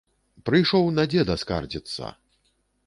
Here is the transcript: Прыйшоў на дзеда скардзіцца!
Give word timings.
Прыйшоў 0.49 0.89
на 1.01 1.07
дзеда 1.13 1.37
скардзіцца! 1.43 2.13